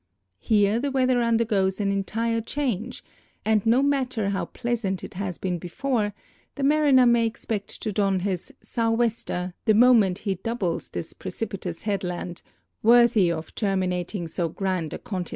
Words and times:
Here 0.39 0.79
the 0.79 0.89
weather 0.89 1.21
undergoes 1.21 1.79
an 1.79 1.91
entire 1.91 2.41
change, 2.41 3.03
and 3.45 3.63
no 3.67 3.83
matter 3.83 4.29
how 4.31 4.45
pleasant 4.45 5.03
it 5.03 5.13
has 5.13 5.37
been 5.37 5.59
before, 5.59 6.15
the 6.55 6.63
mariner 6.63 7.05
may 7.05 7.27
ex 7.27 7.45
pect 7.45 7.79
to 7.83 7.91
don 7.91 8.21
his" 8.21 8.51
sou'wester" 8.73 9.53
the 9.65 9.75
moment 9.75 10.17
he 10.25 10.33
doubles 10.33 10.89
this 10.89 11.13
pre 11.13 11.29
cipitous 11.29 11.83
headland, 11.83 12.41
worthy 12.81 13.31
of 13.31 13.53
terminating 13.53 14.27
so 14.27 14.49
grand 14.49 14.91
a 14.91 14.97
continent. 14.97 15.29